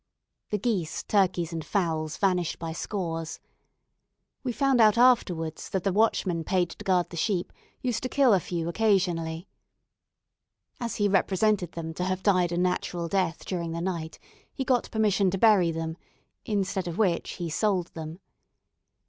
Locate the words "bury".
15.37-15.69